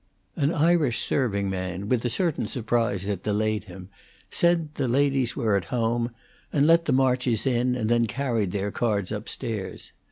An 0.35 0.51
Irish 0.51 1.05
serving 1.05 1.47
man, 1.51 1.87
with 1.87 2.03
a 2.03 2.09
certain 2.09 2.47
surprise 2.47 3.05
that 3.05 3.21
delayed 3.21 3.65
him, 3.65 3.89
said 4.31 4.73
the 4.73 4.87
ladies 4.87 5.35
were 5.35 5.55
at 5.55 5.65
home, 5.65 6.09
and 6.51 6.65
let 6.65 6.85
the 6.85 6.91
Marches 6.91 7.45
in, 7.45 7.75
and 7.75 7.87
then 7.87 8.07
carried 8.07 8.51
their 8.51 8.71
cards 8.71 9.11
up 9.11 9.29
stairs. 9.29 9.91